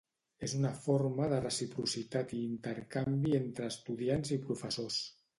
[0.45, 4.99] És una forma de reciprocitat i intercanvi entre estudiants i professors.